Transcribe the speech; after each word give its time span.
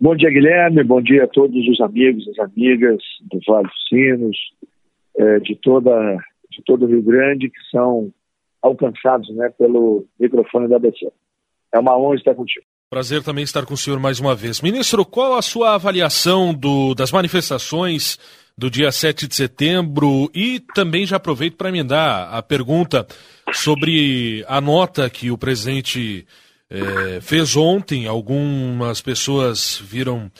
Bom 0.00 0.16
dia, 0.16 0.30
Guilherme. 0.30 0.82
Bom 0.82 1.00
dia 1.00 1.24
a 1.24 1.28
todos 1.28 1.66
os 1.68 1.80
amigos 1.80 2.24
e 2.26 2.40
amigas 2.40 2.98
do 3.22 3.38
Vale 3.46 3.68
dos 3.68 3.88
Sinos, 3.88 4.36
é, 5.16 5.40
de, 5.40 5.56
toda, 5.56 5.90
de 6.50 6.62
todo 6.64 6.84
o 6.84 6.88
Rio 6.88 7.02
Grande, 7.02 7.48
que 7.48 7.60
são 7.70 8.12
alcançados 8.60 9.28
né, 9.34 9.50
pelo 9.58 10.04
microfone 10.18 10.68
da 10.68 10.76
ABC. 10.76 11.06
É 11.72 11.78
uma 11.78 11.96
honra 11.98 12.16
estar 12.16 12.34
contigo. 12.34 12.64
Prazer 12.90 13.22
também 13.22 13.44
estar 13.44 13.66
com 13.66 13.74
o 13.74 13.76
senhor 13.76 13.98
mais 13.98 14.20
uma 14.20 14.34
vez. 14.34 14.60
Ministro, 14.60 15.04
qual 15.04 15.36
a 15.36 15.42
sua 15.42 15.74
avaliação 15.74 16.54
do, 16.54 16.94
das 16.94 17.10
manifestações 17.10 18.18
do 18.56 18.70
dia 18.70 18.92
7 18.92 19.26
de 19.26 19.34
setembro? 19.34 20.30
E 20.34 20.60
também 20.74 21.04
já 21.04 21.16
aproveito 21.16 21.56
para 21.56 21.68
emendar 21.68 22.32
a 22.32 22.42
pergunta 22.42 23.06
sobre 23.52 24.44
a 24.46 24.60
nota 24.60 25.10
que 25.10 25.30
o 25.30 25.38
presidente 25.38 26.26
é, 26.74 27.20
fez 27.20 27.56
ontem. 27.56 28.06
Algumas 28.06 29.00
pessoas 29.00 29.80
viram, 29.82 30.30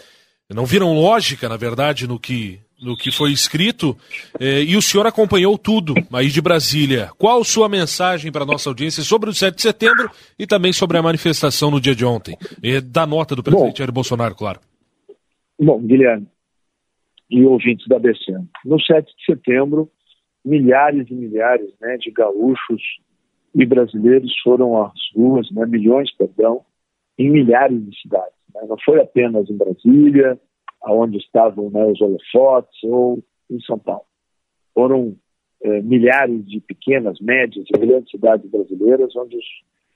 não 0.52 0.66
viram 0.66 0.92
lógica, 0.92 1.48
na 1.48 1.56
verdade, 1.56 2.08
no 2.08 2.18
que, 2.18 2.58
no 2.82 2.96
que 2.96 3.10
foi 3.10 3.30
escrito. 3.30 3.96
É, 4.40 4.62
e 4.62 4.76
o 4.76 4.82
senhor 4.82 5.06
acompanhou 5.06 5.56
tudo 5.56 5.94
aí 6.12 6.28
de 6.28 6.42
Brasília. 6.42 7.10
Qual 7.16 7.44
sua 7.44 7.68
mensagem 7.68 8.32
para 8.32 8.42
a 8.42 8.46
nossa 8.46 8.68
audiência 8.68 9.02
sobre 9.04 9.30
o 9.30 9.34
7 9.34 9.54
de 9.54 9.62
setembro 9.62 10.10
e 10.38 10.46
também 10.46 10.72
sobre 10.72 10.98
a 10.98 11.02
manifestação 11.02 11.70
no 11.70 11.80
dia 11.80 11.94
de 11.94 12.04
ontem? 12.04 12.36
E 12.62 12.80
da 12.80 13.06
nota 13.06 13.36
do 13.36 13.42
presidente 13.42 13.78
Jair 13.78 13.92
Bolsonaro, 13.92 14.34
claro. 14.34 14.60
Bom, 15.58 15.80
Guilherme 15.80 16.26
e 17.30 17.44
ouvintes 17.44 17.86
da 17.88 17.96
ABC. 17.96 18.32
No 18.64 18.80
7 18.80 19.06
de 19.06 19.24
setembro, 19.24 19.90
milhares 20.44 21.06
e 21.10 21.14
milhares 21.14 21.68
né, 21.80 21.96
de 21.98 22.10
gaúchos 22.10 22.82
e 23.54 23.64
brasileiros 23.64 24.32
foram 24.42 24.82
às 24.82 24.92
ruas, 25.14 25.50
né, 25.52 25.64
milhões, 25.66 26.12
perdão, 26.16 26.64
em 27.18 27.30
milhares 27.30 27.84
de 27.84 28.00
cidades. 28.00 28.34
Né? 28.54 28.62
Não 28.68 28.76
foi 28.84 29.00
apenas 29.00 29.48
em 29.48 29.56
Brasília, 29.56 30.38
aonde 30.82 31.18
estavam 31.18 31.70
né, 31.70 31.84
os 31.86 32.00
holofotes, 32.00 32.82
ou 32.82 33.22
em 33.50 33.60
São 33.60 33.78
Paulo. 33.78 34.04
Foram 34.74 35.16
é, 35.62 35.80
milhares 35.82 36.44
de 36.46 36.60
pequenas, 36.60 37.18
médias 37.20 37.64
e 37.68 37.78
grandes 37.78 38.10
cidades 38.10 38.50
brasileiras, 38.50 39.14
onde 39.16 39.36
os 39.36 39.44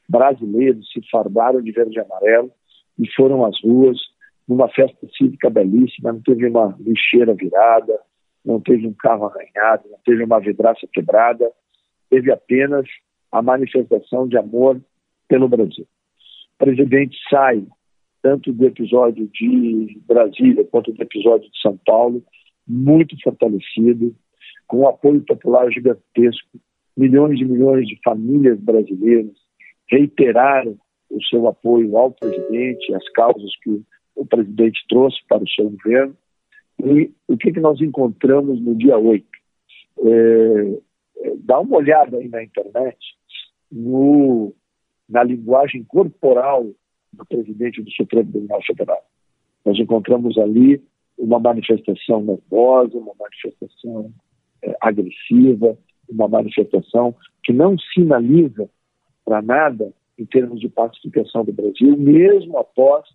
brasileiros 0.08 0.91
se 0.92 1.00
fardaram 1.10 1.60
de 1.60 1.72
verde 1.72 1.98
e 1.98 2.00
amarelo 2.00 2.50
e 2.98 3.06
foram 3.12 3.44
às 3.44 3.60
ruas 3.62 3.98
numa 4.47 4.69
festa 4.69 5.06
cívica 5.16 5.50
belíssima, 5.50 6.12
não 6.12 6.22
teve 6.22 6.47
uma 6.47 6.75
lixeira 6.80 7.34
virada, 7.34 8.00
não 8.42 8.60
teve 8.60 8.86
um 8.86 8.94
carro 8.94 9.27
arranhado, 9.27 9.88
não 9.91 9.98
teve 10.06 10.25
uma 10.25 10.41
vidraça 10.41 10.86
quebrada, 10.91 11.50
teve 12.08 12.32
apenas 12.32 12.86
a 13.30 13.42
manifestação 13.42 14.26
de 14.26 14.36
amor 14.36 14.80
pelo 15.28 15.48
Brasil. 15.48 15.86
O 16.54 16.64
presidente 16.64 17.16
sai 17.30 17.64
tanto 18.22 18.52
do 18.52 18.66
episódio 18.66 19.28
de 19.28 20.00
Brasília 20.06 20.64
quanto 20.64 20.92
do 20.92 21.02
episódio 21.02 21.50
de 21.50 21.60
São 21.60 21.78
Paulo 21.86 22.22
muito 22.66 23.16
fortalecido, 23.22 24.14
com 24.66 24.80
um 24.80 24.88
apoio 24.88 25.22
popular 25.22 25.70
gigantesco. 25.70 26.58
Milhões 26.96 27.40
e 27.40 27.44
milhões 27.44 27.86
de 27.86 27.98
famílias 28.04 28.60
brasileiras 28.60 29.32
reiteraram 29.88 30.76
o 31.10 31.22
seu 31.24 31.46
apoio 31.48 31.96
ao 31.96 32.10
presidente, 32.12 32.92
às 32.94 33.08
causas 33.12 33.50
que 33.62 33.80
o 34.14 34.26
presidente 34.26 34.84
trouxe 34.88 35.16
para 35.26 35.42
o 35.42 35.48
seu 35.48 35.70
governo. 35.70 36.16
E 36.84 37.10
o 37.26 37.36
que, 37.36 37.52
que 37.52 37.60
nós 37.60 37.80
encontramos 37.80 38.60
no 38.60 38.74
dia 38.74 38.98
8? 38.98 39.26
É, 40.04 40.78
dá 41.40 41.60
uma 41.60 41.78
olhada 41.78 42.18
aí 42.18 42.28
na 42.28 42.42
internet, 42.42 42.98
no, 43.70 44.55
na 45.08 45.22
linguagem 45.22 45.84
corporal 45.84 46.66
do 47.12 47.27
presidente 47.27 47.83
do 47.83 47.91
Supremo 47.91 48.30
Tribunal 48.30 48.62
Federal. 48.62 49.05
Nós 49.64 49.78
encontramos 49.78 50.38
ali 50.38 50.83
uma 51.16 51.38
manifestação 51.38 52.22
nervosa, 52.22 52.97
uma 52.97 53.14
manifestação 53.19 54.12
é, 54.62 54.77
agressiva, 54.80 55.77
uma 56.08 56.28
manifestação 56.28 57.15
que 57.44 57.53
não 57.53 57.76
sinaliza 57.78 58.69
para 59.25 59.42
nada 59.42 59.92
em 60.19 60.25
termos 60.25 60.60
de 60.60 60.69
pacificação 60.69 61.44
do 61.44 61.53
Brasil, 61.53 61.97
mesmo 61.97 62.59
após 62.59 63.06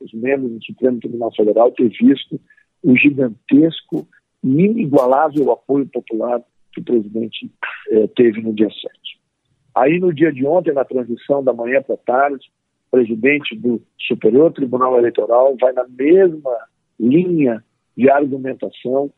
os 0.00 0.12
membros 0.12 0.52
do 0.52 0.64
Supremo 0.64 1.00
Tribunal 1.00 1.34
Federal 1.34 1.72
ter 1.72 1.88
visto 1.88 2.40
o 2.82 2.96
gigantesco 2.96 4.06
e 4.42 4.48
inigualável 4.48 5.50
apoio 5.52 5.86
popular 5.86 6.42
que 6.72 6.80
o 6.80 6.84
presidente 6.84 7.50
eh, 7.90 8.06
teve 8.08 8.42
no 8.42 8.52
dia 8.52 8.68
7. 8.68 9.21
Aí, 9.74 9.98
no 9.98 10.12
dia 10.12 10.32
de 10.32 10.46
ontem, 10.46 10.72
na 10.72 10.84
transição 10.84 11.42
da 11.42 11.52
manhã 11.52 11.82
para 11.82 11.96
tarde, 11.96 12.50
o 12.88 12.90
presidente 12.90 13.56
do 13.56 13.80
Superior 13.98 14.52
Tribunal 14.52 14.98
Eleitoral 14.98 15.56
vai 15.58 15.72
na 15.72 15.86
mesma 15.88 16.56
linha 17.00 17.64
de 17.96 18.10
argumentação 18.10 19.10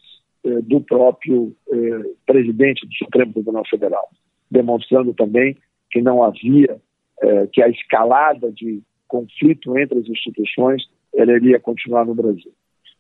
eh, 0.45 0.61
do 0.63 0.81
próprio 0.81 1.55
eh, 1.73 2.03
presidente 2.27 2.87
do 2.87 2.95
Supremo 2.95 3.33
Tribunal 3.33 3.65
Federal, 3.69 4.09
demonstrando 4.51 5.13
também 5.15 5.57
que 5.91 6.01
não 6.01 6.23
havia, 6.23 6.81
eh, 7.23 7.47
que 7.53 7.63
a 7.63 7.69
escalada 7.69 8.51
de 8.53 8.81
conflito 9.09 9.77
entre 9.79 9.99
as 9.99 10.09
instituições 10.09 10.83
ela 11.15 11.33
iria 11.33 11.61
continuar 11.61 12.05
no 12.05 12.15
Brasil. 12.15 12.53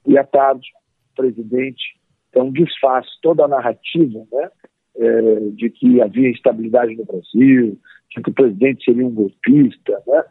E 0.06 0.16
à 0.18 0.24
tarde, 0.24 0.66
o 1.12 1.16
presidente 1.16 1.82
então 2.30 2.50
desfaz 2.50 3.06
toda 3.22 3.44
a 3.44 3.48
narrativa 3.48 4.18
né, 4.32 4.50
é, 4.96 5.40
de 5.52 5.70
que 5.70 6.00
havia 6.00 6.30
instabilidade 6.30 6.94
no 6.96 7.04
Brasil, 7.04 7.78
de 8.10 8.22
que 8.22 8.30
o 8.30 8.34
presidente 8.34 8.84
seria 8.84 9.06
um 9.06 9.14
golpista. 9.14 10.02
Né? 10.06 10.22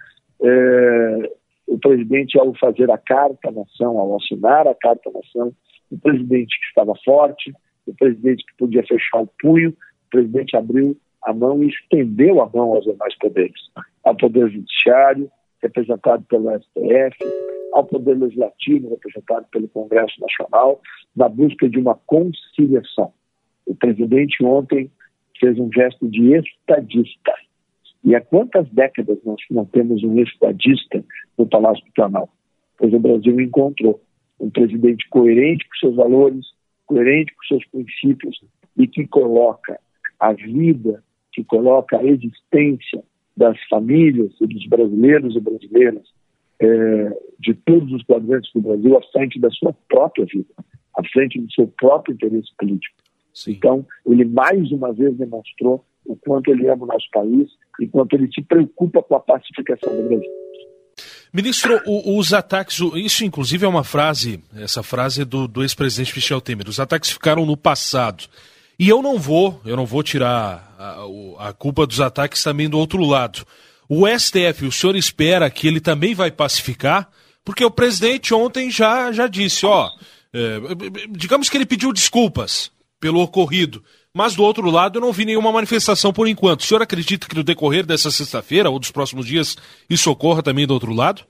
É, 0.44 1.32
o 1.68 1.78
presidente, 1.78 2.38
ao 2.38 2.54
fazer 2.56 2.90
a 2.92 2.98
carta 2.98 3.52
nação, 3.52 3.98
ao 3.98 4.16
assinar 4.18 4.68
a 4.68 4.76
carta 4.76 5.10
nação, 5.12 5.54
o 5.92 5.98
presidente 5.98 6.60
que 6.60 6.66
estava 6.68 6.94
forte, 7.04 7.54
o 7.86 7.94
presidente 7.94 8.44
que 8.46 8.58
podia 8.58 8.84
fechar 8.84 9.22
o 9.22 9.30
punho, 9.40 9.70
o 9.72 10.10
presidente 10.10 10.56
abriu 10.56 10.98
a 11.24 11.34
mão 11.34 11.64
e 11.64 11.68
estendeu 11.68 12.42
a 12.42 12.50
mão 12.54 12.74
aos 12.74 12.84
demais 12.84 13.18
poderes, 13.18 13.60
ao 14.04 14.16
Poder 14.16 14.50
Judiciário, 14.50 15.30
representado 15.62 16.24
pelo 16.26 16.50
STF, 16.60 17.18
ao 17.74 17.86
Poder 17.86 18.18
Legislativo, 18.18 18.90
representado 18.90 19.46
pelo 19.52 19.68
Congresso 19.70 20.20
Nacional, 20.20 20.82
na 21.16 21.30
busca 21.30 21.70
de 21.70 21.80
uma 21.80 21.96
conciliação. 22.06 23.14
O 23.66 23.76
presidente 23.76 24.44
ontem 24.44 24.90
fez 25.40 25.58
um 25.60 25.72
gesto 25.72 26.08
de 26.08 26.36
estadista. 26.36 27.34
E 28.04 28.16
há 28.16 28.22
quantas 28.22 28.68
décadas 28.70 29.18
nós 29.26 29.42
não 29.50 29.66
temos 29.66 30.04
um 30.04 30.20
estadista 30.20 31.04
no 31.38 31.48
Palácio 31.48 31.84
do 31.86 31.92
Planalto? 31.94 32.34
Pois 32.78 32.94
o 32.94 33.00
Brasil 33.00 33.40
encontrou 33.40 34.02
um 34.40 34.50
presidente 34.50 35.08
coerente 35.10 35.66
com 35.70 35.76
seus 35.76 35.96
valores, 35.96 36.46
coerente 36.86 37.34
com 37.34 37.44
seus 37.46 37.66
princípios 37.68 38.44
e 38.78 38.88
que 38.88 39.08
coloca 39.08 39.80
a 40.20 40.34
vida, 40.34 41.04
que 41.32 41.44
coloca 41.44 41.98
a 41.98 42.04
existência 42.04 43.04
das 43.36 43.58
famílias 43.70 44.32
e 44.42 44.48
dos 44.48 44.68
brasileiros 44.68 45.36
e 45.36 45.40
brasileiras 45.40 46.04
é, 46.60 47.18
de 47.40 47.54
todos 47.54 47.92
os 47.92 48.04
quadrantes 48.04 48.52
do 48.54 48.62
Brasil 48.62 48.98
à 48.98 49.02
frente 49.12 49.40
da 49.40 49.50
sua 49.50 49.74
própria 49.90 50.26
vida, 50.26 50.54
à 50.98 51.04
frente 51.12 51.40
do 51.40 51.52
seu 51.52 51.68
próprio 51.68 52.14
interesse 52.14 52.50
político. 52.58 53.03
Sim. 53.34 53.52
Então, 53.52 53.86
ele 54.06 54.26
mais 54.26 54.72
uma 54.72 54.94
vez 54.94 55.16
demonstrou 55.18 55.84
o 56.06 56.16
quanto 56.16 56.52
ele 56.52 56.68
ama 56.70 56.84
o 56.84 56.88
nosso 56.88 57.10
país 57.12 57.48
e 57.80 57.88
quanto 57.88 58.14
ele 58.16 58.30
se 58.34 58.42
preocupa 58.42 59.02
com 59.02 59.16
a 59.16 59.20
pacificação 59.20 59.96
do 59.96 60.08
Brasil. 60.08 60.32
Ministro, 61.34 61.82
os 61.88 62.32
ataques, 62.32 62.80
isso 62.96 63.26
inclusive 63.26 63.66
é 63.66 63.68
uma 63.68 63.84
frase, 63.84 64.40
essa 64.56 64.84
frase 64.84 65.26
do, 65.26 65.48
do 65.48 65.64
ex-presidente 65.64 66.16
Michel 66.16 66.40
Temer, 66.40 66.70
os 66.70 66.80
ataques 66.80 67.10
ficaram 67.10 67.44
no 67.44 67.58
passado. 67.58 68.26
E 68.78 68.88
eu 68.88 69.02
não 69.02 69.18
vou, 69.18 69.60
eu 69.66 69.76
não 69.76 69.86
vou 69.86 70.04
tirar 70.04 70.76
a, 70.78 71.50
a 71.50 71.54
culpa 71.54 71.88
dos 71.88 72.00
ataques 72.00 72.44
também 72.44 72.70
do 72.70 72.78
outro 72.78 73.04
lado. 73.04 73.46
O 73.90 74.08
STF, 74.08 74.66
o 74.66 74.72
senhor 74.72 74.96
espera 74.96 75.50
que 75.50 75.68
ele 75.68 75.80
também 75.80 76.14
vai 76.14 76.30
pacificar? 76.30 77.10
Porque 77.44 77.66
o 77.66 77.72
presidente 77.72 78.34
ontem 78.34 78.70
já, 78.70 79.12
já 79.12 79.28
disse, 79.28 79.66
ó, 79.66 79.90
é, 80.34 80.60
digamos 81.10 81.50
que 81.50 81.58
ele 81.58 81.66
pediu 81.66 81.92
desculpas 81.92 82.72
pelo 83.04 83.20
ocorrido, 83.20 83.84
mas 84.16 84.34
do 84.34 84.44
outro 84.44 84.72
lado 84.72 84.98
eu 84.98 85.02
não 85.02 85.12
vi 85.12 85.26
nenhuma 85.26 85.52
manifestação 85.52 86.14
por 86.14 86.26
enquanto. 86.26 86.62
O 86.62 86.64
senhor 86.64 86.82
acredita 86.82 87.28
que 87.28 87.36
no 87.36 87.44
decorrer 87.44 87.86
dessa 87.86 88.10
sexta-feira 88.10 88.70
ou 88.70 88.80
dos 88.80 88.92
próximos 88.92 89.26
dias 89.26 89.58
isso 89.90 90.10
ocorra 90.10 90.42
também 90.42 90.66
do 90.66 90.74
outro 90.74 90.94
lado? 90.94 91.26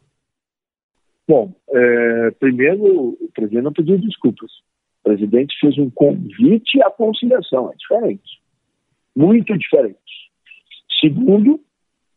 Bom, 1.27 1.51
é, 1.73 2.29
primeiro 2.39 3.17
o 3.19 3.29
presidente 3.33 3.63
não 3.63 3.73
pediu 3.73 3.97
desculpas. 3.97 4.51
O 4.99 5.03
presidente 5.09 5.55
fez 5.59 5.79
um 5.79 5.89
convite 5.89 6.79
à 6.83 6.91
conciliação, 6.91 7.71
é 7.71 7.75
diferente. 7.75 8.39
Muito 9.15 9.57
diferente. 9.57 9.97
Segundo, 11.01 11.59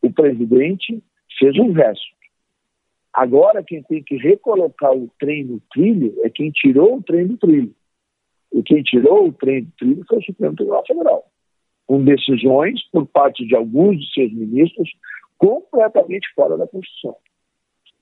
o 0.02 0.12
presidente 0.12 1.02
fez 1.38 1.58
um 1.58 1.72
gesto. 1.72 2.14
Agora, 3.10 3.64
quem 3.64 3.82
tem 3.84 4.02
que 4.02 4.16
recolocar 4.16 4.92
o 4.92 5.10
trem 5.18 5.44
no 5.44 5.62
trilho 5.72 6.14
é 6.24 6.28
quem 6.28 6.50
tirou 6.50 6.98
o 6.98 7.02
trem 7.02 7.26
do 7.26 7.38
trilho. 7.38 7.74
E 8.56 8.62
quem 8.62 8.82
tirou 8.82 9.28
o 9.28 9.32
trem 9.34 9.64
do 9.64 9.70
trilho 9.72 10.04
foi 10.08 10.16
o 10.16 10.24
Supremo 10.24 10.56
Tribunal 10.56 10.82
Federal, 10.86 11.24
com 11.86 12.02
decisões 12.02 12.82
por 12.90 13.06
parte 13.06 13.46
de 13.46 13.54
alguns 13.54 14.00
de 14.00 14.14
seus 14.14 14.32
ministros 14.32 14.88
completamente 15.36 16.26
fora 16.34 16.56
da 16.56 16.66
Constituição. 16.66 17.16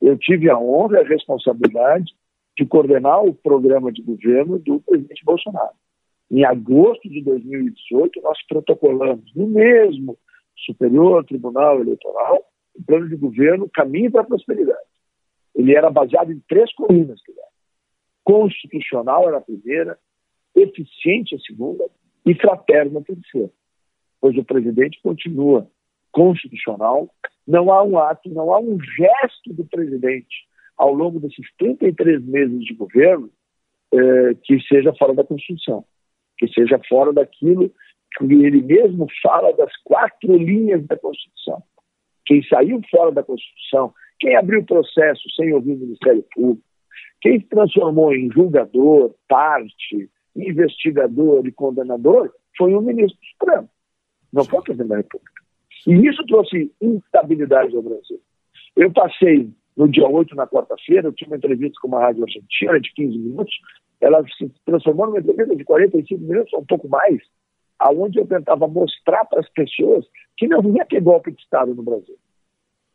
eu 0.01 0.17
tive 0.17 0.49
a 0.49 0.56
honra 0.56 0.99
e 0.99 1.01
a 1.03 1.09
responsabilidade 1.09 2.15
de 2.56 2.65
coordenar 2.65 3.25
o 3.25 3.35
programa 3.35 3.91
de 3.91 4.01
governo 4.01 4.61
do 4.61 4.79
presidente 4.79 5.25
Bolsonaro. 5.25 5.75
Em 6.31 6.45
agosto 6.45 7.09
de 7.09 7.21
2018, 7.23 8.23
nós 8.23 8.39
protocolamos 8.47 9.35
no 9.35 9.49
mesmo 9.49 10.17
Superior 10.65 11.25
Tribunal 11.25 11.81
Eleitoral 11.81 12.45
o 12.77 12.85
plano 12.85 13.09
de 13.09 13.17
governo 13.17 13.69
Caminho 13.75 14.12
para 14.12 14.21
a 14.21 14.27
Prosperidade. 14.27 14.79
Ele 15.53 15.75
era 15.75 15.91
baseado 15.91 16.31
em 16.31 16.41
três 16.49 16.73
colunas. 16.75 17.21
Constitucional 18.23 19.29
era 19.29 19.39
a 19.39 19.41
primeira, 19.41 19.99
eficiente 20.55 21.35
a 21.35 21.39
segunda 21.39 21.85
e 22.27 22.35
fraterna 22.35 23.01
a 23.01 23.03
terceira. 23.03 23.51
Pois 24.21 24.37
o 24.37 24.45
presidente 24.45 25.01
continua 25.03 25.69
constitucional, 26.11 27.11
não 27.47 27.73
há 27.73 27.83
um 27.83 27.99
ato, 27.99 28.31
não 28.31 28.53
há 28.53 28.61
um 28.61 28.79
gesto 28.81 29.53
do 29.53 29.65
presidente 29.65 30.47
ao 30.77 30.93
longo 30.93 31.21
desses 31.21 31.47
33 31.59 32.25
meses 32.25 32.65
de 32.65 32.75
governo 32.75 33.31
eh, 33.93 34.35
que 34.43 34.61
seja 34.62 34.95
fora 34.95 35.15
da 35.15 35.25
Constituição, 35.25 35.85
que 36.39 36.49
seja 36.49 36.81
fora 36.89 37.12
daquilo 37.12 37.71
que 38.17 38.25
ele 38.25 38.62
mesmo 38.62 39.06
fala 39.23 39.53
das 39.53 39.71
quatro 39.83 40.37
linhas 40.37 40.87
da 40.87 40.97
Constituição. 40.97 41.62
Quem 42.27 42.43
saiu 42.45 42.81
fora 42.91 43.12
da 43.12 43.23
Constituição, 43.23 43.93
quem 44.19 44.37
abriu 44.37 44.61
o 44.61 44.67
processo 44.67 45.23
sem 45.37 45.53
ouvir 45.53 45.75
o 45.75 45.79
Ministério 45.79 46.25
Público, 46.35 46.62
quem 47.21 47.41
se 47.41 47.47
transformou 47.47 48.15
em 48.15 48.31
julgador, 48.31 49.15
parte, 49.29 50.11
investigador 50.36 51.46
e 51.46 51.52
condenador 51.52 52.32
foi 52.56 52.75
o 52.75 52.81
ministro 52.81 53.19
Supremo, 53.32 53.69
não 54.32 54.44
foi 54.44 54.58
o 54.58 54.62
presidente 54.62 54.88
da 54.88 54.96
República. 54.96 55.42
E 55.86 56.08
isso 56.08 56.25
trouxe 56.26 56.72
instabilidade 56.81 57.76
ao 57.76 57.82
Brasil. 57.82 58.20
Eu 58.76 58.92
passei 58.92 59.50
no 59.76 59.88
dia 59.88 60.06
8, 60.06 60.34
na 60.36 60.46
quarta-feira, 60.46 61.08
eu 61.08 61.12
tive 61.12 61.31
uma 61.31 61.36
entrevista 61.36 61.78
com 61.81 61.88
uma 61.88 62.00
rádio 62.00 62.22
argentina 62.22 62.81
de 62.81 62.92
15 62.94 63.19
minutos, 63.19 63.54
ela 64.00 64.25
se 64.36 64.50
transformou 64.64 65.06
numa 65.06 65.19
entrevista 65.19 65.56
de 65.56 65.64
45 65.64 66.22
minutos, 66.22 66.52
ou 66.52 66.60
um 66.60 66.66
pouco 66.66 66.88
mais, 66.88 67.20
aonde 67.78 68.19
eu 68.19 68.26
tentava 68.26 68.69
mostrar 68.69 69.25
para 69.25 69.40
as 69.40 69.48
pessoas 69.50 70.06
que 70.36 70.46
não 70.46 70.62
ia 70.75 70.84
ter 70.84 71.00
golpe 71.00 71.32
de 71.32 71.40
Estado 71.40 71.75
no 71.75 71.82
Brasil. 71.82 72.16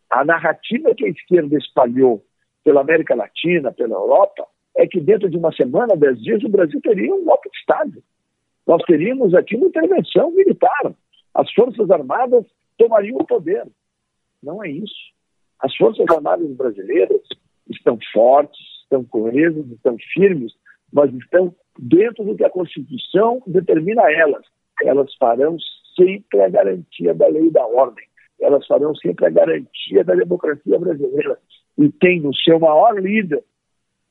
A 0.09 0.23
narrativa 0.23 0.95
que 0.95 1.05
a 1.05 1.09
esquerda 1.09 1.57
espalhou 1.57 2.23
pela 2.63 2.81
América 2.81 3.15
Latina, 3.15 3.71
pela 3.71 3.95
Europa, 3.95 4.45
é 4.79 4.87
que 4.87 5.01
dentro 5.01 5.29
de 5.29 5.37
uma 5.37 5.51
semana, 5.51 5.97
dez 5.97 6.21
dias, 6.21 6.41
o 6.41 6.49
Brasil 6.49 6.79
teria 6.81 7.13
um 7.13 7.25
golpe 7.25 7.49
de 7.49 7.57
Estado. 7.57 8.01
Nós 8.65 8.81
teríamos 8.83 9.33
aqui 9.33 9.57
uma 9.57 9.67
intervenção 9.67 10.31
militar. 10.31 10.95
As 11.33 11.51
Forças 11.53 11.91
Armadas 11.91 12.45
tomariam 12.77 13.17
o 13.17 13.25
poder. 13.25 13.67
Não 14.41 14.63
é 14.63 14.69
isso. 14.69 15.11
As 15.59 15.75
Forças 15.75 16.05
Armadas 16.09 16.49
brasileiras 16.53 17.21
estão 17.69 17.99
fortes, 18.13 18.57
estão 18.83 19.03
coesas, 19.03 19.69
estão 19.69 19.97
firmes, 20.13 20.53
mas 20.93 21.13
estão 21.13 21.53
dentro 21.77 22.23
do 22.23 22.35
que 22.35 22.45
a 22.45 22.49
Constituição 22.49 23.43
determina 23.45 24.03
a 24.03 24.13
elas. 24.13 24.45
Elas 24.81 25.13
farão 25.15 25.57
sempre 25.97 26.41
a 26.41 26.47
garantia 26.47 27.13
da 27.13 27.27
lei 27.27 27.47
e 27.47 27.51
da 27.51 27.67
ordem. 27.67 28.05
Elas 28.39 28.65
farão 28.65 28.95
sempre 28.95 29.25
a 29.25 29.29
garantia 29.29 30.05
da 30.05 30.15
democracia 30.15 30.79
brasileira. 30.79 31.37
E 31.77 31.89
tem 31.89 32.21
no 32.21 32.33
seu 32.33 32.57
maior 32.59 32.97
líder, 32.97 33.43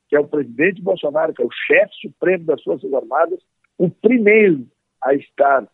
que 0.09 0.15
é 0.15 0.19
o 0.19 0.27
presidente 0.27 0.81
Bolsonaro, 0.81 1.33
que 1.33 1.41
é 1.41 1.45
o 1.45 1.51
chefe 1.51 1.93
supremo 2.01 2.43
das 2.45 2.61
Forças 2.63 2.91
Armadas, 2.93 3.39
o 3.77 3.89
primeiro 3.89 4.65
a 5.03 5.13
estar 5.13 5.67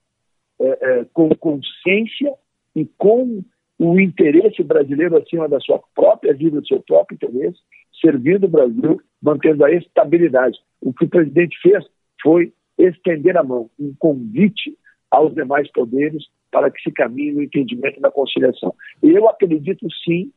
é, 0.59 0.65
é, 0.81 1.05
com 1.13 1.29
consciência 1.29 2.33
e 2.75 2.85
com 2.97 3.43
o 3.79 3.99
interesse 3.99 4.63
brasileiro 4.63 5.17
acima 5.17 5.47
da 5.47 5.59
sua 5.59 5.81
própria 5.95 6.33
vida, 6.33 6.59
do 6.59 6.67
seu 6.67 6.81
próprio 6.81 7.15
interesse, 7.15 7.59
servindo 8.01 8.45
o 8.45 8.49
Brasil, 8.49 9.01
mantendo 9.21 9.65
a 9.65 9.71
estabilidade. 9.71 10.57
O 10.81 10.93
que 10.93 11.05
o 11.05 11.09
presidente 11.09 11.57
fez 11.61 11.83
foi 12.21 12.53
estender 12.77 13.37
a 13.37 13.43
mão, 13.43 13.69
um 13.79 13.93
convite 13.97 14.77
aos 15.09 15.33
demais 15.33 15.71
poderes 15.71 16.25
para 16.51 16.69
que 16.69 16.81
se 16.81 16.91
caminhe 16.91 17.31
no 17.33 17.41
entendimento 17.41 17.99
da 17.99 18.11
conciliação. 18.11 18.73
Eu 19.01 19.27
acredito 19.29 19.87
sim 20.03 20.31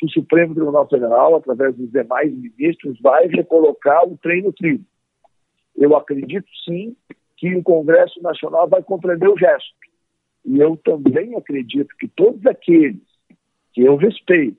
que 0.00 0.06
o 0.06 0.10
Supremo 0.10 0.54
Tribunal 0.54 0.88
Federal, 0.88 1.36
através 1.36 1.76
dos 1.76 1.90
demais 1.92 2.34
ministros, 2.34 2.98
vai 3.02 3.26
recolocar 3.26 4.08
o 4.08 4.16
trem 4.16 4.42
no 4.42 4.52
trilho. 4.52 4.84
Eu 5.76 5.94
acredito 5.94 6.48
sim 6.64 6.96
que 7.36 7.54
o 7.54 7.62
Congresso 7.62 8.20
Nacional 8.22 8.66
vai 8.66 8.82
compreender 8.82 9.28
o 9.28 9.36
gesto. 9.36 9.74
E 10.46 10.58
eu 10.58 10.74
também 10.78 11.36
acredito 11.36 11.94
que 11.98 12.08
todos 12.08 12.44
aqueles 12.46 13.02
que 13.74 13.82
eu 13.82 13.96
respeito 13.96 14.56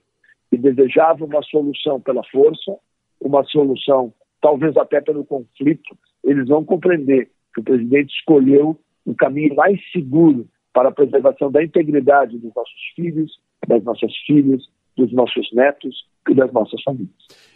e 0.52 0.58
desejavam 0.58 1.28
uma 1.28 1.42
solução 1.42 2.00
pela 2.00 2.24
força, 2.26 2.78
uma 3.20 3.44
solução 3.46 4.14
talvez 4.40 4.78
até 4.78 5.02
pelo 5.02 5.26
conflito, 5.26 5.98
eles 6.24 6.48
vão 6.48 6.64
compreender 6.64 7.32
que 7.54 7.62
o 7.62 7.64
presidente 7.64 8.14
escolheu 8.14 8.80
o 9.06 9.16
caminho 9.16 9.56
mais 9.56 9.80
seguro 9.92 10.48
para 10.72 10.90
a 10.90 10.92
preservação 10.92 11.52
da 11.52 11.64
integridade 11.64 12.38
dos 12.38 12.54
nossos 12.54 12.82
filhos, 12.96 13.40
das 13.68 13.84
nossas 13.84 14.16
filhas, 14.26 14.64
dos 14.98 15.12
nossos 15.14 15.48
netos 15.54 15.96
e 16.30 16.36
das 16.36 16.52
nossas 16.54 16.82
famílias. 16.84 17.10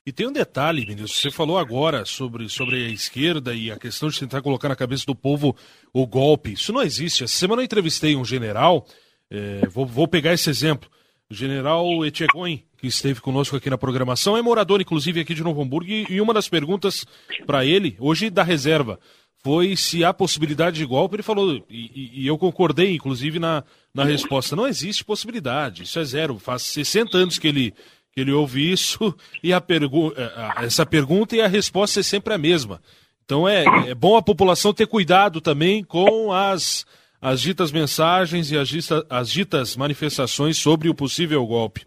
E 0.06 0.12
tem 0.12 0.28
um 0.28 0.32
detalhe, 0.32 0.86
ministro, 0.86 1.18
você 1.18 1.32
falou 1.32 1.58
agora 1.58 2.06
sobre, 2.06 2.48
sobre 2.50 2.86
a 2.86 2.90
esquerda 2.90 3.54
e 3.54 3.72
a 3.72 3.78
questão 3.78 4.10
de 4.10 4.20
tentar 4.20 4.42
colocar 4.42 4.70
na 4.70 4.76
cabeça 4.76 5.06
do 5.06 5.16
povo 5.16 5.56
o 5.94 6.06
golpe. 6.06 6.54
Isso 6.54 6.72
não 6.72 6.82
existe. 6.82 7.24
Essa 7.24 7.34
semana 7.34 7.62
eu 7.62 7.66
entrevistei 7.66 8.16
um 8.16 8.26
general, 8.26 8.86
é, 9.30 9.68
vou, 9.68 9.86
vou 9.86 10.08
pegar 10.08 10.34
esse 10.34 10.50
exemplo, 10.50 10.90
o 11.30 11.34
general 11.34 12.06
Etchegoin, 12.06 12.64
que 12.78 12.86
esteve 12.86 13.20
conosco 13.20 13.56
aqui 13.56 13.70
na 13.70 13.78
programação, 13.78 14.38
é 14.38 14.42
morador 14.42 14.80
inclusive 14.80 15.20
aqui 15.20 15.34
de 15.34 15.44
Novo 15.44 15.62
Hamburgo, 15.62 15.90
e, 15.90 16.22
uma 16.22 16.34
das 16.34 16.48
perguntas 16.48 17.06
para 17.46 17.66
ele, 17.66 17.96
hoje 18.00 18.30
da 18.30 18.44
reserva, 18.44 19.00
foi 19.46 19.76
se 19.76 20.04
há 20.04 20.12
possibilidade 20.12 20.78
de 20.78 20.86
golpe. 20.88 21.18
Ele 21.18 21.22
falou, 21.22 21.64
e, 21.70 22.24
e, 22.24 22.26
eu 22.26 22.36
concordei, 22.36 22.96
inclusive, 22.96 23.38
na, 23.38 23.64
na 23.94 24.04
resposta: 24.04 24.56
não 24.56 24.66
existe 24.66 25.06
possibilidade, 25.06 25.84
isso 25.84 26.00
é 26.00 26.04
zero. 26.04 26.40
Faz 26.40 26.64
60 26.64 27.16
anos 27.16 27.38
que 27.38 27.48
ele, 27.48 27.72
que 28.12 28.22
ele 28.22 28.32
ouve 28.32 28.72
isso, 28.72 29.16
e 29.44 29.54
a 29.54 29.62
pergu 29.62 30.12
essa 30.58 30.84
pergunta 30.84 31.36
e 31.36 31.42
a 31.42 31.48
resposta 31.48 32.00
é 32.00 32.04
sempre 32.04 32.34
a 32.34 32.40
mesma. 32.40 32.82
Então 33.24 33.48
é, 33.48 33.66
é 33.88 33.94
bom 33.94 34.18
a 34.18 34.22
população 34.24 34.74
ter 34.74 34.88
cuidado 34.88 35.40
também 35.40 35.84
com 35.84 36.34
as, 36.34 36.84
as 37.22 37.40
ditas 37.40 37.72
mensagens 37.72 38.50
e 38.50 38.58
as, 38.58 38.72
as 39.08 39.30
ditas 39.30 39.76
manifestações 39.76 40.58
sobre 40.58 40.90
o 40.90 40.96
possível 40.96 41.46
golpe. 41.46 41.86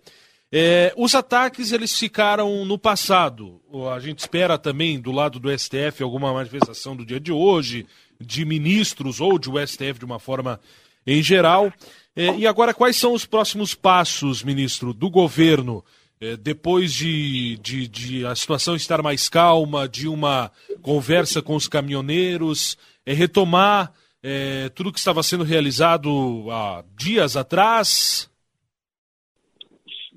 É, 0.51 0.95
os 0.97 1.15
ataques 1.15 1.73
eles 1.73 1.97
ficaram 1.99 2.65
no 2.65 2.79
passado. 2.79 3.61
A 3.95 4.01
gente 4.01 4.21
espera 4.21 4.57
também 4.57 4.99
do 4.99 5.13
lado 5.13 5.39
do 5.39 5.57
STF 5.57 6.03
alguma 6.03 6.33
manifestação 6.33 6.97
do 6.97 7.05
dia 7.05 7.21
de 7.21 7.31
hoje, 7.31 7.87
de 8.19 8.45
ministros 8.45 9.21
ou 9.21 9.39
de 9.39 9.51
o 9.51 9.67
STF 9.67 9.99
de 9.99 10.05
uma 10.05 10.19
forma 10.19 10.59
em 11.07 11.23
geral. 11.23 11.73
É, 12.17 12.35
e 12.35 12.47
agora, 12.47 12.75
quais 12.75 12.97
são 12.97 13.13
os 13.13 13.27
próximos 13.27 13.75
passos, 13.75 14.43
ministro, 14.43 14.93
do 14.95 15.11
governo, 15.11 15.85
é, 16.21 16.37
depois 16.37 16.93
de, 16.93 17.59
de, 17.59 17.87
de, 17.87 18.27
a 18.27 18.35
situação 18.35 18.75
estar 18.75 19.03
mais 19.03 19.29
calma, 19.29 19.89
de 19.89 20.09
uma 20.09 20.51
conversa 20.83 21.41
com 21.41 21.55
os 21.55 21.69
caminhoneiros, 21.69 22.77
é, 23.07 23.13
retomar 23.13 23.93
é, 24.23 24.69
tudo 24.71 24.93
que 24.93 24.99
estava 24.99 25.23
sendo 25.23 25.45
realizado 25.45 26.47
há 26.51 26.83
dias 26.97 27.37
atrás? 27.37 28.29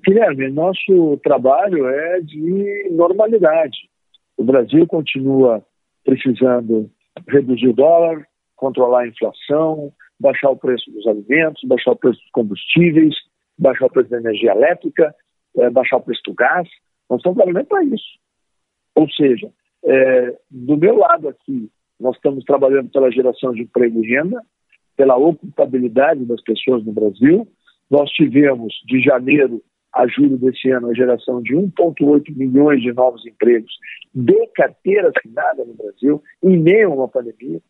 Guilherme, 0.04 0.50
nosso 0.50 1.16
trabalho 1.22 1.86
é 1.88 2.20
de 2.20 2.88
normalidade. 2.90 3.88
O 4.36 4.42
Brasil 4.42 4.86
continua 4.86 5.64
precisando 6.04 6.90
reduzir 7.28 7.68
o 7.68 7.72
dólar, 7.72 8.26
controlar 8.56 9.02
a 9.02 9.08
inflação, 9.08 9.92
baixar 10.18 10.50
o 10.50 10.56
preço 10.56 10.90
dos 10.90 11.06
alimentos, 11.06 11.62
baixar 11.68 11.92
o 11.92 11.96
preço 11.96 12.18
dos 12.20 12.30
combustíveis, 12.30 13.14
baixar 13.56 13.86
o 13.86 13.90
preço 13.90 14.10
da 14.10 14.18
energia 14.18 14.52
elétrica, 14.52 15.14
é, 15.58 15.70
baixar 15.70 15.98
o 15.98 16.02
preço 16.02 16.22
do 16.26 16.34
gás. 16.34 16.68
Nós 17.08 17.20
estamos 17.20 17.36
trabalhando 17.36 17.66
para 17.66 17.84
isso. 17.84 18.18
Ou 18.96 19.08
seja, 19.10 19.50
é, 19.84 20.36
do 20.50 20.76
meu 20.76 20.96
lado 20.96 21.28
aqui, 21.28 21.70
nós 22.00 22.16
estamos 22.16 22.44
trabalhando 22.44 22.90
pela 22.90 23.10
geração 23.12 23.52
de 23.52 23.62
emprego 23.62 24.02
e 24.02 24.08
renda, 24.08 24.42
pela 24.96 25.16
ocupabilidade 25.16 26.24
das 26.24 26.42
pessoas 26.42 26.84
no 26.84 26.92
Brasil. 26.92 27.46
Nós 27.88 28.10
tivemos, 28.10 28.74
de 28.86 29.00
janeiro 29.00 29.62
a 29.92 30.06
julho 30.06 30.38
desse 30.38 30.70
ano 30.70 30.90
a 30.90 30.94
geração 30.94 31.42
de 31.42 31.54
1,8 31.54 32.34
milhões 32.36 32.80
de 32.80 32.92
novos 32.92 33.26
empregos 33.26 33.72
de 34.14 34.46
carteira 34.54 35.12
assinada 35.14 35.64
no 35.64 35.74
Brasil, 35.74 36.22
em 36.42 36.58
meio 36.58 36.90
a 36.90 36.94
uma 36.94 37.08
pandemia. 37.08 37.60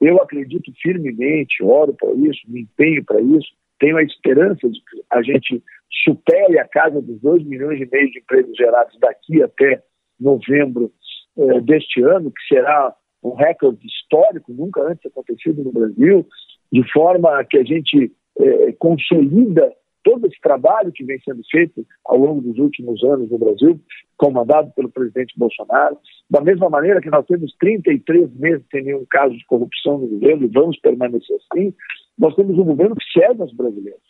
Eu 0.00 0.20
acredito 0.20 0.72
firmemente, 0.82 1.62
oro 1.62 1.94
para 1.94 2.12
isso, 2.12 2.40
me 2.48 2.62
empenho 2.62 3.04
para 3.04 3.20
isso, 3.20 3.48
tenho 3.78 3.96
a 3.96 4.02
esperança 4.02 4.68
de 4.68 4.78
que 4.78 5.02
a 5.10 5.22
gente 5.22 5.62
supere 6.04 6.58
a 6.58 6.68
casa 6.68 7.00
dos 7.00 7.20
2 7.20 7.44
milhões 7.44 7.80
e 7.80 7.88
meio 7.90 8.10
de 8.10 8.18
empregos 8.18 8.56
gerados 8.56 8.98
daqui 9.00 9.42
até 9.42 9.82
novembro 10.20 10.90
eh, 11.36 11.60
deste 11.60 12.02
ano, 12.02 12.30
que 12.30 12.54
será 12.54 12.94
um 13.22 13.34
recorde 13.34 13.86
histórico, 13.86 14.52
nunca 14.52 14.82
antes 14.82 15.06
acontecido 15.06 15.62
no 15.62 15.72
Brasil, 15.72 16.26
de 16.72 16.92
forma 16.92 17.44
que 17.44 17.58
a 17.58 17.64
gente 17.64 18.12
eh, 18.38 18.72
consolida 18.78 19.72
todo 20.02 20.26
esse 20.26 20.40
trabalho 20.40 20.92
que 20.92 21.04
vem 21.04 21.20
sendo 21.20 21.42
feito 21.50 21.86
ao 22.04 22.18
longo 22.18 22.40
dos 22.40 22.58
últimos 22.58 23.02
anos 23.04 23.30
no 23.30 23.38
Brasil, 23.38 23.80
comandado 24.16 24.70
pelo 24.74 24.90
presidente 24.90 25.34
Bolsonaro, 25.36 25.98
da 26.30 26.40
mesma 26.40 26.68
maneira 26.68 27.00
que 27.00 27.10
nós 27.10 27.26
temos 27.26 27.54
33 27.58 28.34
meses 28.36 28.64
sem 28.70 28.84
nenhum 28.84 29.04
caso 29.08 29.36
de 29.36 29.44
corrupção 29.46 29.98
no 29.98 30.06
governo 30.06 30.44
e 30.44 30.48
vamos 30.48 30.78
permanecer 30.78 31.36
assim, 31.36 31.74
nós 32.18 32.34
temos 32.34 32.56
um 32.58 32.64
governo 32.64 32.96
que 32.96 33.20
serve 33.20 33.42
aos 33.42 33.54
brasileiros. 33.54 34.02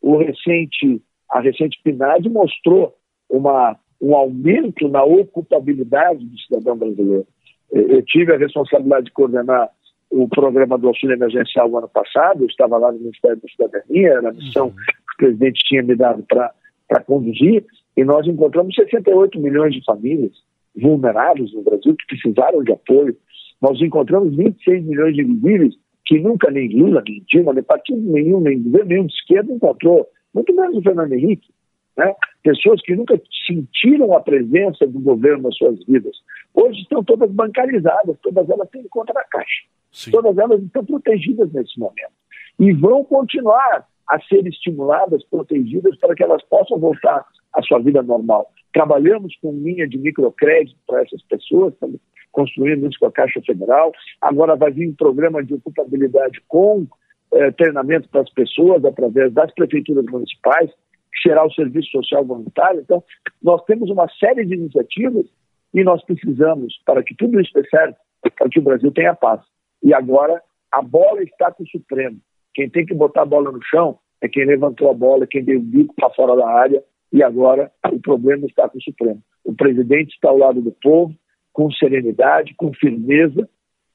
O 0.00 0.16
recente, 0.16 1.02
a 1.30 1.40
recente 1.40 1.78
PNAD 1.82 2.28
mostrou 2.28 2.94
uma, 3.28 3.76
um 4.00 4.14
aumento 4.14 4.88
na 4.88 5.04
ocupabilidade 5.04 6.24
do 6.24 6.38
cidadão 6.40 6.76
brasileiro. 6.76 7.26
Eu 7.70 8.02
tive 8.02 8.32
a 8.32 8.38
responsabilidade 8.38 9.06
de 9.06 9.12
coordenar 9.12 9.70
o 10.10 10.26
programa 10.28 10.78
do 10.78 10.88
auxílio 10.88 11.14
emergencial 11.14 11.68
no 11.68 11.78
ano 11.78 11.88
passado, 11.88 12.42
eu 12.42 12.46
estava 12.46 12.78
lá 12.78 12.90
no 12.90 12.98
Ministério 12.98 13.36
da 13.36 13.48
Cidadania, 13.48 14.08
era 14.08 14.30
a 14.30 14.32
missão 14.32 14.68
uhum. 14.68 14.74
Presidente 15.18 15.60
tinha 15.66 15.82
me 15.82 15.94
dado 15.94 16.24
para 16.24 17.04
conduzir, 17.04 17.66
e 17.96 18.04
nós 18.04 18.26
encontramos 18.26 18.74
68 18.74 19.38
milhões 19.38 19.74
de 19.74 19.84
famílias 19.84 20.32
vulneráveis 20.74 21.52
no 21.52 21.62
Brasil 21.62 21.94
que 21.96 22.06
precisaram 22.06 22.62
de 22.62 22.72
apoio. 22.72 23.16
Nós 23.60 23.80
encontramos 23.82 24.34
26 24.36 24.84
milhões 24.84 25.14
de 25.14 25.22
invisíveis 25.22 25.74
que 26.06 26.18
nunca 26.18 26.50
nem 26.50 26.68
Lula, 26.68 27.02
nem 27.06 27.22
Dilma, 27.28 27.52
nem 27.52 27.62
partido 27.62 28.00
nenhum, 28.00 28.40
nem 28.40 28.62
governo 28.62 28.88
nenhum 28.88 29.06
de 29.06 29.12
esquerda 29.12 29.52
encontrou, 29.52 30.08
muito 30.32 30.54
menos 30.54 30.76
o 30.76 30.82
Fernando 30.82 31.12
Henrique. 31.12 31.50
Né? 31.96 32.14
Pessoas 32.42 32.80
que 32.82 32.94
nunca 32.94 33.20
sentiram 33.46 34.14
a 34.14 34.20
presença 34.20 34.86
do 34.86 35.00
governo 35.00 35.42
nas 35.42 35.56
suas 35.56 35.84
vidas. 35.84 36.16
Hoje 36.54 36.80
estão 36.80 37.04
todas 37.04 37.30
bancarizadas, 37.30 38.16
todas 38.22 38.48
elas 38.48 38.70
têm 38.70 38.84
conta 38.88 39.12
na 39.12 39.24
caixa. 39.24 39.64
Sim. 39.92 40.12
Todas 40.12 40.38
elas 40.38 40.62
estão 40.62 40.84
protegidas 40.84 41.52
nesse 41.52 41.78
momento. 41.78 42.12
E 42.58 42.72
vão 42.72 43.04
continuar 43.04 43.86
a 44.08 44.20
ser 44.20 44.46
estimuladas, 44.46 45.24
protegidas, 45.24 45.96
para 45.98 46.14
que 46.14 46.22
elas 46.22 46.42
possam 46.44 46.78
voltar 46.78 47.24
à 47.54 47.62
sua 47.62 47.78
vida 47.78 48.02
normal. 48.02 48.50
Trabalhamos 48.72 49.34
com 49.42 49.52
linha 49.52 49.86
de 49.86 49.98
microcrédito 49.98 50.78
para 50.86 51.02
essas 51.02 51.22
pessoas, 51.22 51.74
estamos 51.74 52.00
construindo 52.32 52.86
isso 52.86 52.98
com 52.98 53.06
a 53.06 53.12
Caixa 53.12 53.40
Federal. 53.42 53.92
Agora 54.20 54.56
vai 54.56 54.70
vir 54.70 54.88
um 54.88 54.94
programa 54.94 55.42
de 55.42 55.54
ocupabilidade 55.54 56.40
com 56.46 56.86
eh, 57.32 57.50
treinamento 57.52 58.08
para 58.08 58.22
as 58.22 58.30
pessoas 58.30 58.84
através 58.84 59.32
das 59.32 59.52
prefeituras 59.54 60.04
municipais, 60.06 60.70
que 60.70 61.28
será 61.28 61.44
o 61.44 61.52
Serviço 61.52 61.90
Social 61.90 62.24
Voluntário. 62.24 62.80
Então, 62.80 63.02
nós 63.42 63.62
temos 63.64 63.90
uma 63.90 64.08
série 64.18 64.44
de 64.44 64.54
iniciativas 64.54 65.26
e 65.74 65.82
nós 65.82 66.02
precisamos, 66.04 66.80
para 66.84 67.02
que 67.02 67.14
tudo 67.14 67.40
isso 67.40 67.52
dê 67.54 67.66
certo, 67.68 67.96
para 68.36 68.48
que 68.48 68.58
o 68.58 68.62
Brasil 68.62 68.90
tenha 68.92 69.14
paz. 69.14 69.40
E 69.82 69.92
agora 69.92 70.40
a 70.72 70.82
bola 70.82 71.22
está 71.22 71.50
com 71.50 71.62
o 71.62 71.68
Supremo. 71.68 72.18
Quem 72.58 72.68
tem 72.68 72.84
que 72.84 72.92
botar 72.92 73.22
a 73.22 73.24
bola 73.24 73.52
no 73.52 73.60
chão 73.62 74.00
é 74.20 74.26
quem 74.26 74.44
levantou 74.44 74.90
a 74.90 74.92
bola, 74.92 75.28
quem 75.28 75.44
deu 75.44 75.60
o 75.60 75.62
bico 75.62 75.94
para 75.94 76.10
fora 76.10 76.34
da 76.34 76.50
área, 76.50 76.82
e 77.12 77.22
agora 77.22 77.70
o 77.92 78.00
problema 78.00 78.46
está 78.46 78.68
com 78.68 78.78
o 78.78 78.82
Supremo. 78.82 79.22
O 79.44 79.54
presidente 79.54 80.12
está 80.12 80.28
ao 80.28 80.38
lado 80.38 80.60
do 80.60 80.74
povo, 80.82 81.14
com 81.52 81.70
serenidade, 81.70 82.56
com 82.56 82.74
firmeza, 82.74 83.48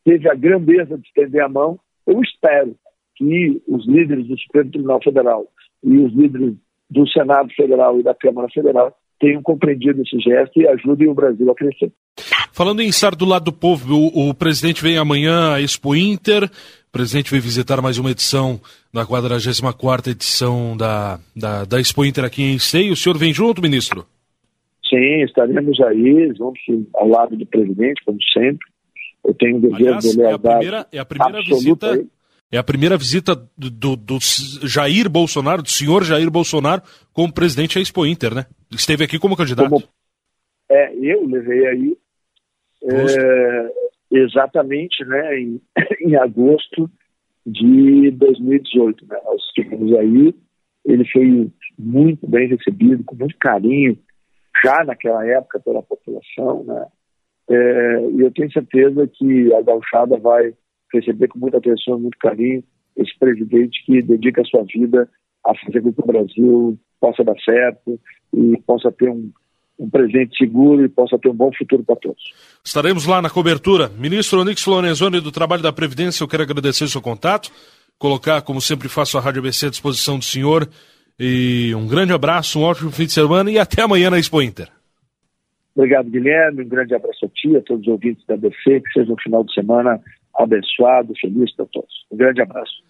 teve 0.06 0.32
a 0.32 0.34
grandeza 0.34 0.98
de 0.98 1.06
estender 1.06 1.44
a 1.44 1.50
mão. 1.50 1.78
Eu 2.08 2.22
espero 2.22 2.74
que 3.18 3.62
os 3.68 3.86
líderes 3.86 4.28
do 4.28 4.40
Supremo 4.40 4.72
Tribunal 4.72 5.04
Federal 5.04 5.46
e 5.84 5.98
os 5.98 6.14
líderes 6.14 6.54
do 6.90 7.06
Senado 7.10 7.54
Federal 7.54 8.00
e 8.00 8.04
da 8.04 8.16
Câmara 8.16 8.48
Federal 8.48 8.96
tenham 9.20 9.42
compreendido 9.42 10.02
esse 10.04 10.18
gesto 10.20 10.62
e 10.62 10.68
ajudem 10.70 11.10
o 11.10 11.14
Brasil 11.14 11.52
a 11.52 11.56
crescer. 11.56 11.92
Falando 12.54 12.82
em 12.82 12.88
estar 12.88 13.14
do 13.14 13.26
lado 13.26 13.46
do 13.46 13.54
povo, 13.54 13.94
o, 13.94 14.30
o 14.30 14.34
presidente 14.34 14.82
vem 14.82 14.98
amanhã 14.98 15.54
à 15.54 15.62
Expo 15.62 15.96
Inter, 15.96 16.50
presidente 16.94 17.32
vai 17.32 17.40
visitar 17.40 17.82
mais 17.82 17.98
uma 17.98 18.12
edição 18.12 18.62
da 18.94 19.04
44ª 19.04 20.12
edição 20.12 20.78
da, 20.78 21.20
da, 21.36 21.66
da 21.66 21.80
Expo 21.80 22.06
Inter 22.06 22.24
aqui 22.24 22.44
em 22.44 22.56
Esteio. 22.56 22.94
O 22.94 22.96
senhor 22.96 23.18
vem 23.18 23.34
junto, 23.34 23.64
ministro? 23.64 24.06
Sim, 24.88 25.24
estaremos 25.24 25.82
aí, 25.82 26.32
juntos 26.38 26.62
ao 26.94 27.08
lado 27.08 27.36
do 27.36 27.46
presidente, 27.48 28.04
como 28.06 28.20
sempre. 28.32 28.68
Eu 29.26 29.34
tenho 29.34 29.58
um 29.58 29.60
dever 29.60 29.76
Aliás, 29.76 30.04
de 30.04 30.18
lealdade 30.18 30.68
é 30.68 30.70
a 30.70 30.76
primeira, 30.76 30.88
é 30.92 31.00
a 31.00 31.06
primeira 31.06 31.42
visita 31.42 32.06
é 32.52 32.58
a 32.60 32.64
primeira 32.64 32.98
visita 32.98 33.36
do, 33.58 33.72
do, 33.72 33.96
do, 33.96 34.20
Jair 34.62 35.10
Bolsonaro, 35.10 35.64
do 35.64 35.72
senhor 35.72 36.04
Jair 36.04 36.30
Bolsonaro, 36.30 36.84
como 37.12 37.34
presidente 37.34 37.74
da 37.74 37.82
Expo 37.82 38.06
Inter, 38.06 38.36
né? 38.36 38.46
Esteve 38.72 39.04
aqui 39.04 39.18
como 39.18 39.36
candidato. 39.36 39.68
Como, 39.68 39.84
é, 40.70 40.94
eu 40.96 41.26
levei 41.26 41.66
aí 41.66 41.98
é, 42.84 43.74
exatamente 44.14 45.04
né, 45.06 45.40
em, 45.40 45.62
em 46.02 46.16
agosto 46.16 46.90
de 47.46 48.12
2018. 48.12 49.06
Né? 49.08 49.20
Nós 49.26 49.42
estivemos 49.44 49.94
aí, 49.98 50.36
ele 50.86 51.06
foi 51.12 51.52
muito 51.78 52.28
bem 52.28 52.48
recebido, 52.48 53.04
com 53.04 53.16
muito 53.16 53.36
carinho, 53.38 53.98
já 54.64 54.84
naquela 54.84 55.26
época 55.26 55.60
pela 55.60 55.82
população, 55.82 56.64
né? 56.64 56.86
É, 57.50 58.10
e 58.12 58.22
eu 58.22 58.32
tenho 58.32 58.52
certeza 58.54 59.06
que 59.06 59.54
a 59.54 59.62
gauchada 59.62 60.18
vai 60.18 60.54
receber 60.94 61.28
com 61.28 61.40
muita 61.40 61.58
atenção, 61.58 62.00
muito 62.00 62.18
carinho, 62.18 62.64
esse 62.96 63.18
presidente 63.20 63.84
que 63.86 64.02
dedica 64.02 64.42
a 64.42 64.46
sua 64.46 64.64
vida 64.64 65.10
a 65.46 65.54
fazer 65.58 65.82
com 65.82 65.92
que 65.92 66.02
o 66.02 66.06
Brasil 66.06 66.80
possa 67.02 67.24
dar 67.24 67.38
certo 67.42 68.00
e 68.34 68.58
possa 68.66 68.92
ter 68.94 69.10
um, 69.10 69.30
um 69.84 69.90
presente 69.90 70.38
seguro 70.38 70.86
e 70.86 70.90
possa 70.90 71.18
ter 71.20 71.30
um 71.30 71.36
bom 71.36 71.52
futuro 71.58 71.84
para 71.84 71.96
todos. 71.98 72.24
Estaremos 72.64 73.06
lá 73.06 73.22
na 73.22 73.30
cobertura. 73.30 73.90
Ministro 73.98 74.40
Onix 74.40 74.66
Lorenzoni 74.66 75.20
do 75.20 75.32
Trabalho 75.32 75.62
da 75.62 75.74
Previdência, 75.74 76.24
eu 76.24 76.28
quero 76.28 76.44
agradecer 76.44 76.86
o 76.86 76.90
seu 76.90 77.02
contato, 77.02 77.52
colocar, 78.00 78.42
como 78.42 78.62
sempre 78.62 78.88
faço, 78.88 79.18
a 79.18 79.22
Rádio 79.22 79.40
ABC 79.40 79.68
à 79.68 79.70
disposição 79.70 80.18
do 80.18 80.24
senhor. 80.24 80.68
E 81.20 81.74
um 81.76 81.88
grande 81.88 82.14
abraço, 82.14 82.60
um 82.60 82.64
ótimo 82.64 82.92
fim 82.92 83.06
de 83.06 83.12
semana 83.12 83.52
e 83.52 83.60
até 83.60 83.84
amanhã 83.84 84.10
na 84.10 84.18
Expo 84.18 84.42
Inter. 84.42 84.70
Obrigado, 85.76 86.10
Guilherme. 86.10 86.64
Um 86.64 86.70
grande 86.70 86.96
abraço 86.96 87.26
a 87.26 87.30
ti, 87.30 87.56
a 87.56 87.62
todos 87.62 87.86
os 87.86 87.92
ouvintes 87.92 88.26
da 88.26 88.36
ABC. 88.36 88.80
Que 88.80 88.94
seja 88.94 89.12
um 89.12 89.18
final 89.18 89.44
de 89.44 89.54
semana 89.54 90.00
abençoado, 90.36 91.14
feliz 91.20 91.54
para 91.56 91.66
todos. 91.66 92.06
Um 92.12 92.18
grande 92.18 92.42
abraço. 92.42 92.84